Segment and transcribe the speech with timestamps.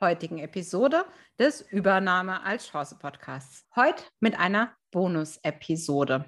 [0.00, 1.04] heutigen Episode
[1.38, 3.66] des Übernahme als Chance Podcasts.
[3.74, 6.26] Heute mit einer Bonus-Episode.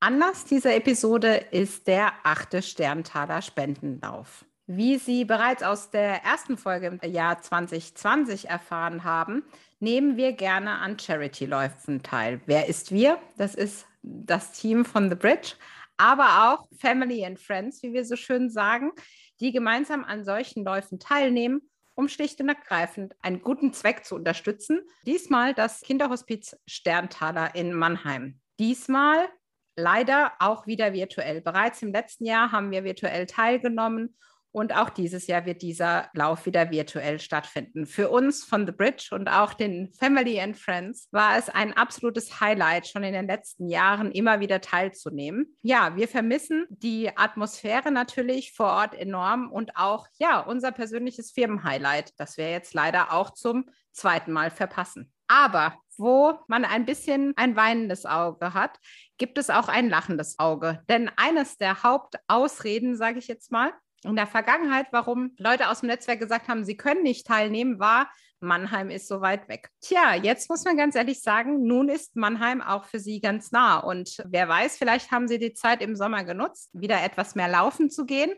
[0.00, 4.44] Anlass dieser Episode ist der achte Sterntaler Spendenlauf.
[4.66, 9.44] Wie Sie bereits aus der ersten Folge im Jahr 2020 erfahren haben,
[9.80, 12.40] nehmen wir gerne an Charity-Läufen teil.
[12.46, 13.18] Wer ist wir?
[13.36, 15.54] Das ist das Team von The Bridge,
[15.96, 18.92] aber auch Family and Friends, wie wir so schön sagen,
[19.40, 21.62] die gemeinsam an solchen Läufen teilnehmen
[21.94, 24.80] um schlicht und ergreifend einen guten Zweck zu unterstützen.
[25.06, 28.40] Diesmal das Kinderhospiz Sterntaler in Mannheim.
[28.58, 29.28] Diesmal
[29.76, 31.40] leider auch wieder virtuell.
[31.40, 34.16] Bereits im letzten Jahr haben wir virtuell teilgenommen
[34.52, 37.86] und auch dieses Jahr wird dieser Lauf wieder virtuell stattfinden.
[37.86, 42.40] Für uns von The Bridge und auch den Family and Friends war es ein absolutes
[42.40, 45.56] Highlight, schon in den letzten Jahren immer wieder teilzunehmen.
[45.62, 52.12] Ja, wir vermissen die Atmosphäre natürlich vor Ort enorm und auch, ja, unser persönliches Firmenhighlight,
[52.18, 55.12] das wir jetzt leider auch zum zweiten Mal verpassen.
[55.28, 58.78] Aber wo man ein bisschen ein weinendes Auge hat,
[59.18, 60.82] gibt es auch ein lachendes Auge.
[60.88, 63.72] Denn eines der Hauptausreden, sage ich jetzt mal,
[64.04, 68.10] in der Vergangenheit, warum Leute aus dem Netzwerk gesagt haben, sie können nicht teilnehmen, war,
[68.42, 69.70] Mannheim ist so weit weg.
[69.80, 73.78] Tja, jetzt muss man ganz ehrlich sagen, nun ist Mannheim auch für Sie ganz nah.
[73.78, 77.88] Und wer weiß, vielleicht haben Sie die Zeit im Sommer genutzt, wieder etwas mehr laufen
[77.88, 78.32] zu gehen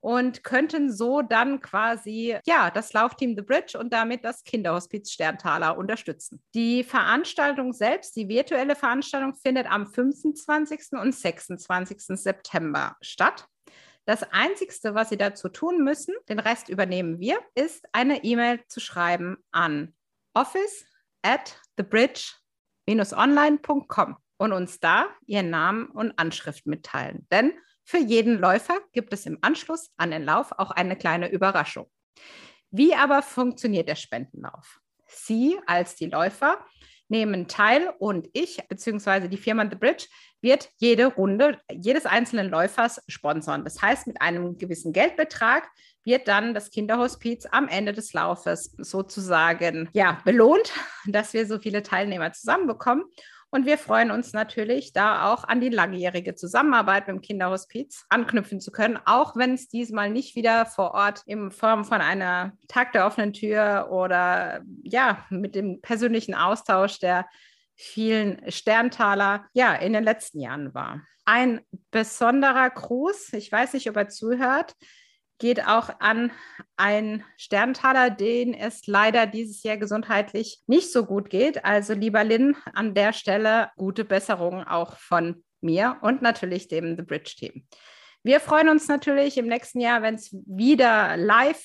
[0.00, 5.78] und könnten so dann quasi ja das Laufteam The Bridge und damit das Kinderhospiz Sterntaler
[5.78, 6.42] unterstützen.
[6.54, 10.98] Die Veranstaltung selbst, die virtuelle Veranstaltung, findet am 25.
[11.00, 12.02] und 26.
[12.20, 13.46] September statt.
[14.06, 18.80] Das Einzige, was Sie dazu tun müssen, den Rest übernehmen wir, ist eine E-Mail zu
[18.80, 19.94] schreiben an
[20.34, 20.84] office
[21.22, 27.26] at thebridge-online.com und uns da Ihren Namen und Anschrift mitteilen.
[27.30, 31.90] Denn für jeden Läufer gibt es im Anschluss an den Lauf auch eine kleine Überraschung.
[32.70, 34.80] Wie aber funktioniert der Spendenlauf?
[35.06, 36.58] Sie als die Läufer
[37.08, 39.28] nehmen teil und ich bzw.
[39.28, 40.06] die Firma The Bridge
[40.40, 43.64] wird jede Runde jedes einzelnen Läufers sponsern.
[43.64, 45.68] Das heißt, mit einem gewissen Geldbetrag
[46.04, 50.72] wird dann das Kinderhospiz am Ende des Laufes sozusagen ja, belohnt,
[51.06, 53.04] dass wir so viele Teilnehmer zusammenbekommen.
[53.54, 58.60] Und wir freuen uns natürlich, da auch an die langjährige Zusammenarbeit mit dem Kinderhospiz anknüpfen
[58.60, 62.90] zu können, auch wenn es diesmal nicht wieder vor Ort in Form von einer Tag
[62.90, 67.28] der offenen Tür oder ja, mit dem persönlichen Austausch der
[67.76, 71.02] vielen Sterntaler ja in den letzten Jahren war.
[71.24, 71.60] Ein
[71.92, 74.74] besonderer Gruß, ich weiß nicht, ob er zuhört,
[75.38, 76.30] geht auch an
[76.76, 81.64] einen Sterntaler, den es leider dieses Jahr gesundheitlich nicht so gut geht.
[81.64, 87.02] Also lieber Lynn, an der Stelle gute Besserung auch von mir und natürlich dem The
[87.02, 87.66] Bridge Team.
[88.22, 91.62] Wir freuen uns natürlich im nächsten Jahr, wenn es wieder live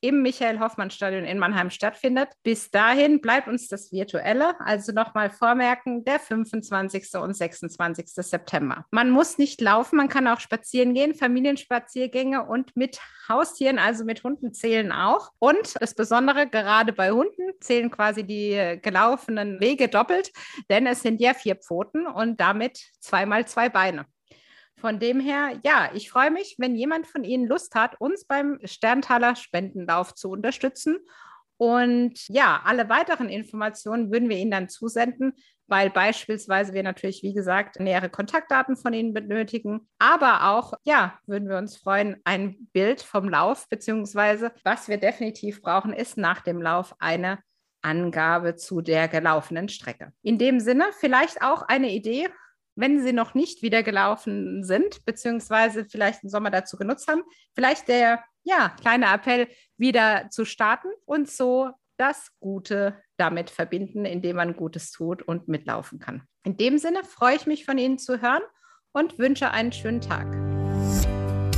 [0.00, 2.28] im Michael-Hoffmann-Stadion in Mannheim stattfindet.
[2.42, 7.14] Bis dahin bleibt uns das Virtuelle, also nochmal vormerken, der 25.
[7.14, 8.08] und 26.
[8.08, 8.86] September.
[8.90, 14.24] Man muss nicht laufen, man kann auch spazieren gehen, Familienspaziergänge und mit Haustieren, also mit
[14.24, 15.30] Hunden zählen auch.
[15.38, 20.32] Und das Besondere, gerade bei Hunden zählen quasi die gelaufenen Wege doppelt,
[20.68, 24.06] denn es sind ja vier Pfoten und damit zweimal zwei Beine.
[24.80, 28.58] Von dem her, ja, ich freue mich, wenn jemand von Ihnen Lust hat, uns beim
[28.64, 30.98] Sterntaler Spendenlauf zu unterstützen.
[31.58, 35.34] Und ja, alle weiteren Informationen würden wir Ihnen dann zusenden,
[35.66, 39.86] weil beispielsweise wir natürlich, wie gesagt, nähere Kontaktdaten von Ihnen benötigen.
[39.98, 45.60] Aber auch, ja, würden wir uns freuen, ein Bild vom Lauf, beziehungsweise was wir definitiv
[45.60, 47.40] brauchen, ist nach dem Lauf eine
[47.82, 50.12] Angabe zu der gelaufenen Strecke.
[50.22, 52.28] In dem Sinne, vielleicht auch eine Idee,
[52.80, 57.22] wenn sie noch nicht wieder gelaufen sind, beziehungsweise vielleicht den Sommer dazu genutzt haben,
[57.54, 64.36] vielleicht der ja, kleine Appell wieder zu starten und so das Gute damit verbinden, indem
[64.36, 66.22] man Gutes tut und mitlaufen kann.
[66.44, 68.42] In dem Sinne freue ich mich von Ihnen zu hören
[68.92, 70.49] und wünsche einen schönen Tag.